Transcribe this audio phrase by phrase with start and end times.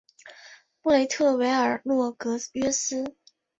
[0.81, 3.15] 布雷特维尔洛格约斯。